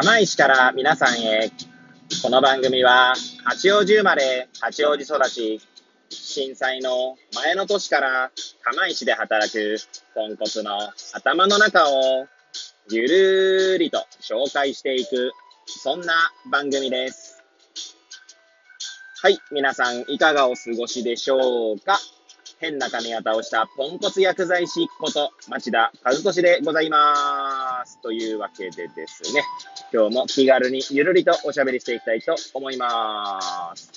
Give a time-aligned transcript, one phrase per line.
[0.00, 1.50] 釜石から皆さんへ、
[2.22, 5.60] この番組は八王子生まれ、八王子育ち、
[6.08, 8.30] 震災の前の年から
[8.62, 9.76] 釜石で働く
[10.14, 10.78] ポンコツの
[11.14, 12.28] 頭の中を
[12.88, 15.32] ゆるりと紹介していく、
[15.66, 16.14] そんな
[16.48, 17.42] 番組です。
[19.20, 21.98] はい、皆さんいかがお過ごしでしょうか？
[22.60, 28.00] 変な髪型をしたポンコツ薬剤師こと町田和俊でございます。
[28.02, 29.44] というわけでですね、
[29.92, 33.40] 今日も気軽にゆるりとおしゃべりしていきたいと思いま
[33.76, 33.92] す。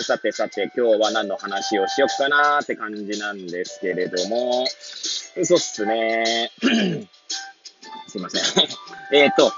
[0.00, 6.50] さてさて、今日は何の話をしよっかなーって感じなんですけれども、そうっすね。
[8.08, 8.68] すいません。
[9.12, 9.50] えっと、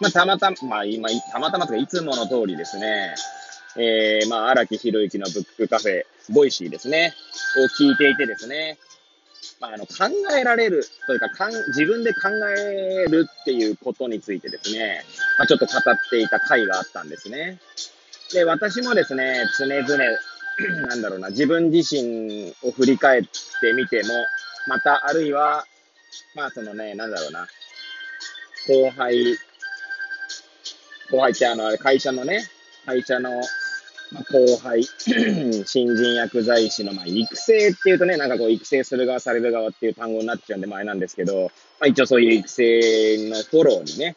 [0.00, 3.14] まあ、たまたま、まあ、今、たまたまとか、いつもの通りですね、
[3.76, 7.14] えー、まあ、荒木博行のブックカフェ、 Voicy ですね、
[7.58, 8.78] を聞いていてですね、
[9.60, 15.02] まあ、あの、考えられるというか、かん、自分で考えるっていうことについてですね、
[15.38, 17.58] まあ、ちょっと語っていた回があったんですね。
[18.32, 19.86] で、私もですね、常々、
[20.88, 24.10] なんだろうな、自分自身を振り返ってみても、
[24.66, 25.64] また、あるいは、
[26.34, 27.46] まあ、そのね、なんだろうな、
[28.68, 29.36] 後輩、
[31.10, 32.48] 後輩ってあの、会社のね、
[32.86, 33.42] 会社の
[34.12, 34.84] まあ、後輩、
[35.66, 44.16] 新人薬剤師の、まあ、育成っていうとね、なんかこう、育成する側、される側っていう単語になっちゃうんで前なんですけど、まあ、一応そういう育成のフォローにね、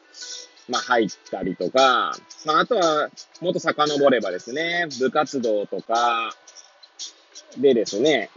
[0.69, 2.13] まあ、入ったりとか、
[2.45, 3.09] まあ、あとは、
[3.41, 6.33] もっと遡ればですね、部活動とか
[7.57, 8.29] でですね、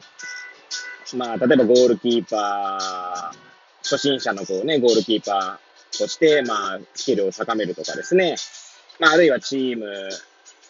[1.17, 3.37] まあ、例えばゴールキーパー、
[3.83, 8.35] 初心者のこうね、ゴールキーパーとして、まあ、スキルを高めるとかですね、
[8.99, 9.87] まあ、あるいはチーム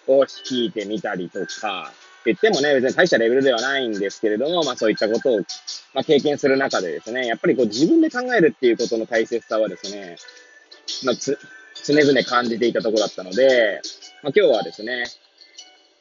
[0.06, 1.92] を率いてみたりとか、
[2.24, 5.38] 言ってもね、別に大したレベルではないんですけれども、まあそういったことを、
[5.92, 10.16] まあ経験する中でですね、やっぱりこう自分で考えるっていうことの大切さはですね、
[11.04, 11.38] まあつ、
[11.84, 13.82] 常々感じていたところだったので、
[14.22, 15.04] まあ今日はですね、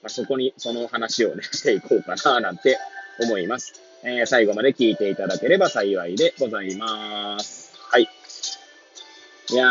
[0.01, 2.77] まあそこにその話をね、 していこうかな、なんて
[3.19, 3.73] 思います。
[4.03, 7.73] えー、最後まで聞いていただければ幸いでございます。
[7.89, 8.09] はい。
[9.49, 9.67] いや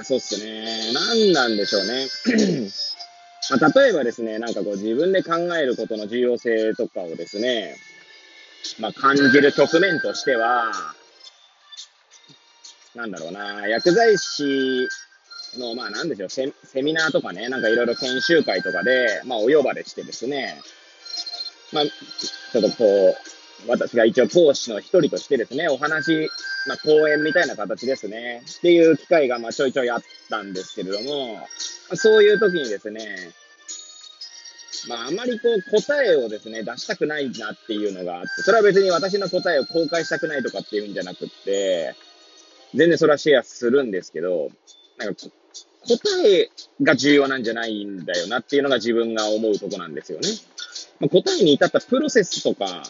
[0.00, 0.92] ー、そうっすね。
[0.92, 2.08] 何なんでしょうね。
[3.50, 7.76] まあ、例えばですね、なんかこう自分で考えることの重要性とかをですね、
[8.78, 10.70] まあ、感じる局面としては、
[12.94, 14.88] なんだろうな、薬剤師
[15.58, 20.60] の、まあなんでしょう、セセミナーとかね、なんかいろいろ研修会とかで、まあお呼ばれしてですね、
[21.72, 23.14] まあ、ちょっとこう、
[23.66, 26.30] 私が一応講師の一人としてですね、お話、
[26.66, 31.38] まあ講演みたいな形ですね、っていう機会がまあちょいちょいあったんですけれども、
[31.94, 33.32] そういう時にですね、
[34.88, 41.94] まあ、あまりこう答えをですね、出したくないなっていうのがあって、それは別に私の答えを公開したくないとかっていうんじゃなくって、
[42.74, 44.48] 全然それはシェアするんですけど、
[44.96, 45.26] なんか
[45.86, 46.50] 答え
[46.82, 50.28] が重要なんじゃないんだよなっていうのが自分が思うとこなんですよね。
[51.00, 52.82] まあ、答えに至ったプロセスとか、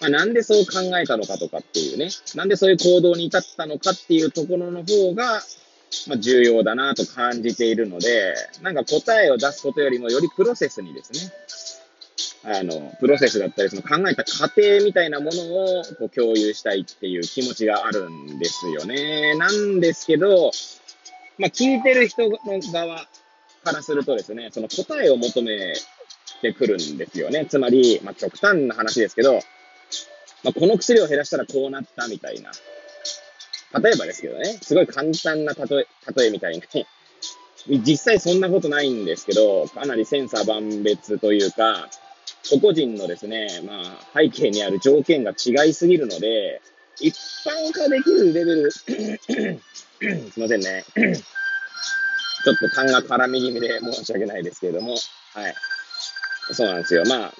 [0.00, 5.42] まあ、なんでそう考えたのかとかっていうね、なんでそういう行動に至ったのかっていうところの方が、
[6.06, 11.32] まあ、重要だなと感じているので、なんか答えを出すことよりもよりプロセスにですね、
[12.44, 15.42] あの、プロセスだったり、その考えた過程みたいなもの
[15.80, 19.34] をこう共有したいっていう気持ちがあるんですよね。
[19.36, 20.50] なんですけど、
[21.38, 22.38] まあ、聞いてる人の
[22.72, 23.06] 側
[23.62, 25.74] からするとですね、その答えを求め
[26.40, 27.44] てくるんですよね。
[27.46, 29.40] つまり、まあ、極端な話ですけど、
[30.44, 32.50] まあ、この薬を減らしたらこうなったみたいな。
[33.80, 35.86] 例えばですけどね、すごい簡単な例え、
[36.16, 36.62] 例えみたいに、
[37.84, 41.88] 実際そんなことないんですけど、かなり千差万別というか、
[42.48, 46.62] 個々人のですね、まあ、背景にある条件が違いすぎるので、
[47.00, 47.14] 一
[47.44, 49.60] 般化できるレベル すい
[50.36, 50.84] ませんね。
[52.42, 54.96] ちょっと痰が絡み気味で申し訳ないですけれども、
[55.34, 55.54] はい。
[56.52, 57.04] そうなんですよ。
[57.06, 57.34] まあ、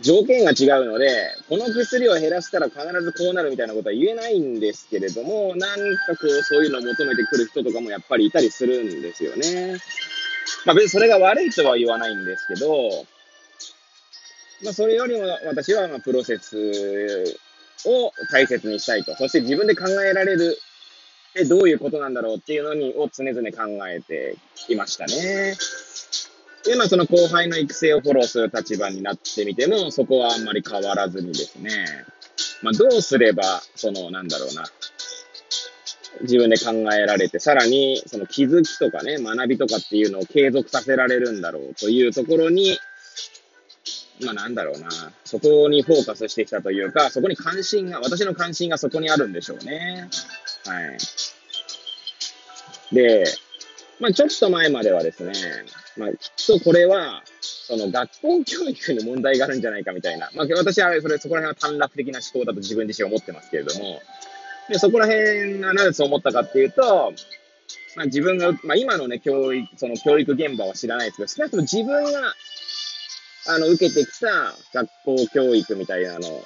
[0.00, 1.08] 条件が違うので、
[1.48, 9.76] この薬を減らしたら必ずこうなるみたいなことは言えないんですけれども、なんかこう、そういうのを求めてくる人とかもやっぱりいたりするんですよね。
[10.66, 13.06] まあ別にそれが悪いとは言わないんですけど、
[14.64, 17.38] まあそれよりも私はまプロセス
[17.84, 19.14] を大切にしたいと。
[19.16, 20.58] そして自分で考えられる、
[21.36, 24.36] え、どういうことなんだろうっていうのにを常々考えて
[24.68, 25.56] いましたね。
[26.64, 31.70] で、まあその後輩の育成をフォローする立場になってみても、そこはあんまり変わらずにですね、
[32.62, 34.64] まあどうすれば、その、なんだろうな、
[36.22, 42.78] 自分で考えられて、さらにその気づきとかね、学びとかっていうのを継続させられるんだろうというところに、
[44.24, 44.88] まあなんだろうな、
[45.24, 50.08] そこにフォーカスしてきたというか、そこに関心が、私の関心がそこにあるんでしょうね。
[50.64, 50.98] はい。
[52.94, 53.24] で、
[54.00, 55.32] まあちょっと前まではですね、
[55.96, 60.30] まあきっとこれは、その学校教育に問題があるんじゃないかみたいな。
[60.34, 64.00] まあ私はそれ、そこら辺は短絡的な思考だと自分自身思ってますけれども、
[64.68, 67.12] でそこら辺がなぜそう思ったかっていうと、
[67.96, 72.34] まあ自分が、まあ今のね、教育、その教育現場は知らないですけど、少なくとも自分が、
[73.46, 76.42] あの、受けてきた学校教育みたいなの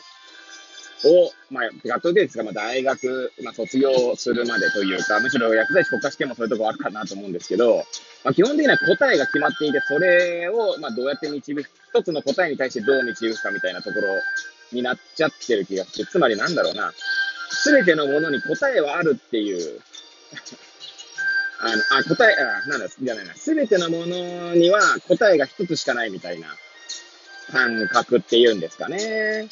[1.04, 7.84] を、まあ、学校ですが、まあ、大学、まあ、卒業するまでというか、 むしろ薬剤師国家試験もそういうところあるかなと思うんですけど、
[8.24, 14.08] まあ、基本的には答えが決まっていて、それを、まあ、どうやって導く、一つの答えに対してどう導くかみたいなところ
[14.72, 16.92] になっちゃってる気がして、つまりなんだろうな、
[17.50, 19.80] すべてのものに答えはあるっていう
[21.60, 26.48] あの、あ、答え、あ、なんだ、じゃないな、すべてのものには答えが一つしかないみたいな
[27.50, 29.48] 感覚っていうんですかね。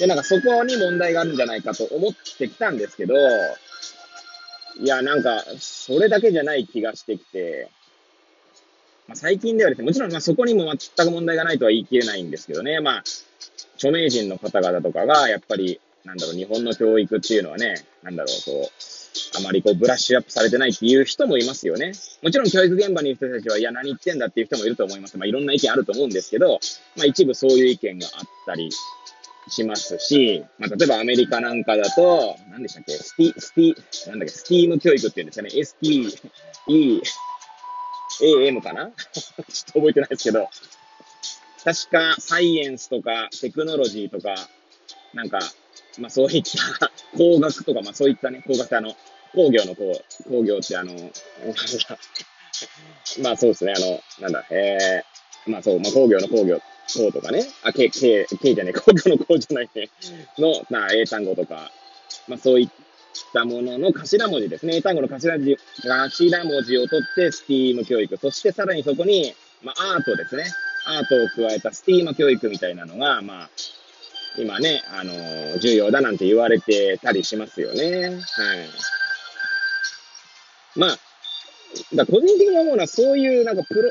[0.00, 3.14] で、なんかそこに問題があるんじゃないかと思ってきたんですけど、
[4.82, 7.68] いや、なんか、それだけじゃない気がしてきて、
[9.06, 13.04] まあ、最近ではですね、もちろんまそこにも全く問題がないとは言い切れないんですけどね、まあ、
[13.74, 21.92] 著名人の方々とかが、やっぱり、なんだろう、日本の教育っていうのはね、なんだろう、こう、あまりこうブラッシュアップされてないっていう人もいますよね。
[22.22, 25.18] もちろん教育現場にいる人たちは、いや、何言ってんだっていう人もいると思います。
[25.18, 26.60] まあ、いろんな意見あると思うんですけど、
[26.96, 28.70] まあ、一部そういう意見があったり
[29.50, 36.18] しますし、まあ、例えばアメリカなんかだと、何でしたっけ、スティ、スティ、なんだっけ、 STEAM 教育っていうんですかね、ST、
[36.68, 37.02] E、
[38.22, 38.90] AM かな？
[39.12, 40.48] ちょっと覚えてないですけど、
[41.64, 44.34] 確かサイエンスとかテクノロジーとか、
[45.14, 45.40] なんか、
[45.98, 48.94] まあそういった工学とか、まあそういったね、工学ってあの、
[49.34, 50.92] 工業の工、工業ってあの、
[53.22, 56.60] まあそうですね、あの、なんだ、えー、まあそう、まあ工業の工業、
[56.98, 59.90] 工とかね、あ、け、け、けじゃねえ、 工業の工じゃないね、
[60.38, 61.70] の、まあ英単語とか、
[62.28, 62.68] まあそういっ
[63.32, 64.76] たものの頭文字ですね。
[64.76, 68.16] 英単語の頭字、頭文字を取って、スティーム教育。
[68.16, 70.44] そしてさらにそこに、まあアートですね。
[70.86, 73.50] アートを加えたスティーム教育みたいなのが、まあ、
[74.38, 78.06] 今ね、あのー、重要だなんて言われてたりしますよね。
[78.06, 78.20] はい。
[80.76, 80.98] まあ、
[81.94, 83.90] だ個人的に思うのは、そういうなんかプロ、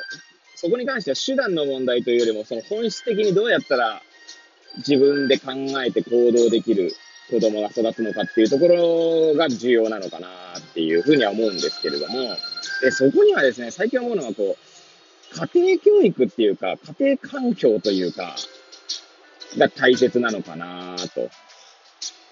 [0.62, 4.02] そこに関しては手段の問題というよりも、その本質的にどうやったら
[4.80, 6.92] 自分で考えて行動できる
[7.30, 12.36] 子供が育つのかっていうところが重要なのかなっていうふうには思うんですけれども、
[12.82, 18.36] でそこにはですね、最近思うのはこう、家庭教育っていうか、家庭環境というか、
[19.58, 21.30] が大切なのかなと。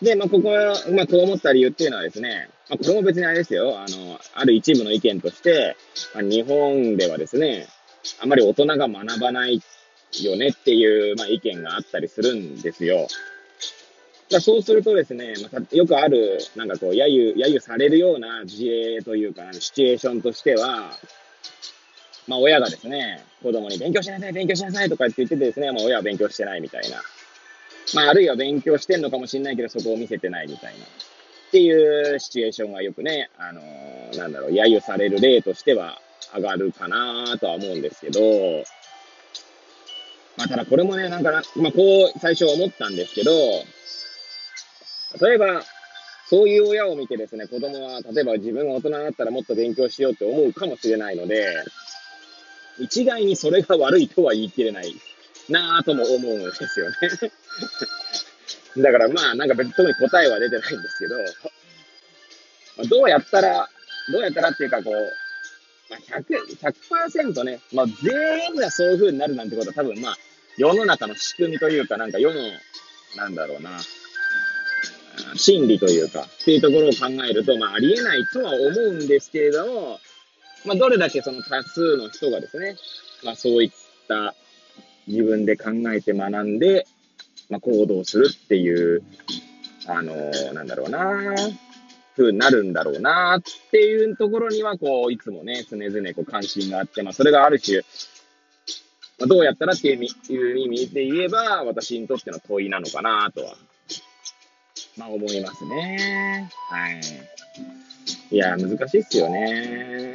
[0.01, 5.77] で、まあ、ここは、まあ、こう思った理由っていうのはですね、まあ、これも別にあれですよ、あの、ある一部の意見として、
[6.13, 7.67] まあ、日本ではですね、
[8.21, 9.61] あまり大人が学ばない
[10.21, 13.07] よねっていう、まあ、意見があったりするんですよ。
[14.29, 20.91] だそうするとですね、まあ、よくある、なんかこう、揶揄、揶揄されるような事例というか、シチュエーションとしては、
[22.27, 27.01] まあ、親がですね、子供に勉強しなさい、勉強しなさいとかって言っててですね、まあ、親は勉強してないみたいな。
[27.93, 30.85] まあ、あるいは勉強してんのかもしれないけど、そこを見せてないみたいな。
[30.85, 36.01] っていうシチュエーションがよくね、あのー、なんだろう、揶揄される例としては
[36.35, 38.19] 上がるかなとは思うんですけど、
[40.37, 43.31] まあ、ただこれもね、なんかな、まあ、こう、最初思ったんですけど、
[45.21, 45.63] 例えば、
[46.29, 51.47] そういう親を見てですね、子供は、例えば自分が大人になったらもっと勉強しようって思うかもしれないので、
[52.79, 54.93] 一概にそれが悪いとは言い切れない
[55.49, 56.95] なぁとも思うんですよね。
[58.83, 63.67] だからまあ、なんか別に特に答えは出てないんですけど、どうやったら、
[64.11, 64.93] どうやったらっていうかこう、
[65.89, 70.17] まあ、100、100%ね、まあ全部がそういう風になるなんてことは多分まあ、
[70.57, 72.39] 世の中の仕組みというか、なんか世の、
[73.15, 73.79] なんだろうな、
[75.35, 79.99] 心理というか、っていうところを考えると、まあありえないとは思うんですけれども、
[80.65, 82.75] まあ、どれだけその多数の人がですね、
[83.23, 83.71] まあ、そういっ
[84.07, 84.35] た
[85.07, 86.85] 自分で考えて学んで、
[87.49, 89.03] まあ、行動するっていう、
[89.87, 91.35] あのー、なんだろうな、
[92.17, 97.77] 風になるんだろうなっていうところには、こう、いつもね、常々こう関心があって、まあ、それがある種、
[99.19, 103.55] まあ、どうやったらっていう意味で言えば、私にとっての問いなのかなとは、
[104.97, 106.49] まあ、思いますね。
[106.69, 107.01] はい。
[108.31, 110.13] いや、難しいっすよね。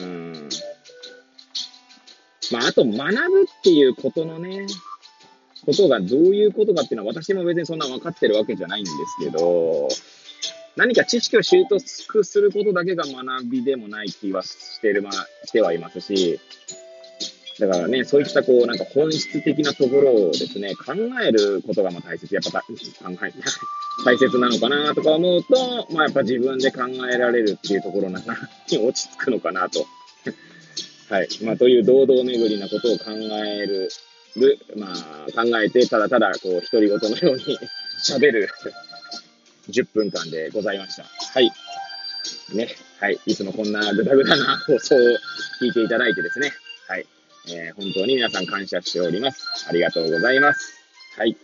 [0.00, 0.48] うん。
[2.52, 4.66] まあ、あと、学ぶっていうことのね、
[5.64, 9.88] ことがどういうことかっていうのは私も別にそんな分かってるわけじゃないんですけど、
[10.78, 15.12] 何か知識を習得することだけが学びでもない気はしてる、まあ、
[15.44, 16.38] してはいますし、
[17.58, 22.32] だからね、そういったこう、なんか本質的なところをですね、考えることがまあ大切。
[22.32, 23.32] やっぱ考え、
[24.06, 28.20] 大切なのかなとか思うと、まあやっぱ自分で考えられるっていうところな
[28.70, 29.84] に 落ち着くのかなと。
[31.08, 31.28] はい。
[31.42, 33.10] まあという堂々巡りなことを考
[33.44, 33.88] える、
[34.76, 37.58] まあ考えて、ただただこう独り言のように
[38.06, 38.48] 喋る
[39.70, 41.04] 10分間でございました。
[41.04, 41.50] はい。
[42.54, 42.68] ね。
[43.00, 43.18] はい。
[43.26, 44.98] いつもこんなぐだぐだな放送を
[45.60, 46.52] 聞いていただいてですね。
[46.88, 47.06] はい。
[47.48, 49.68] えー、本当に皆さん感謝しております。
[49.68, 50.74] ありがとうございます。
[51.16, 51.36] はい。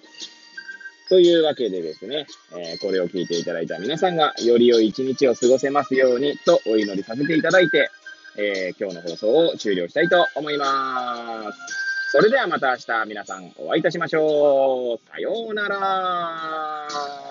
[1.09, 2.27] というわけでですね、
[2.57, 7.91] えー、これを聞いていただいた皆さんがより良い一日を過ごせますようにとお祈りさせていただいて、
[8.37, 11.85] えー、今日の放送を終了したいと思います。
[12.11, 15.11] それではまた明日皆さんお会いいたしましょう。
[15.11, 17.24] さようなら。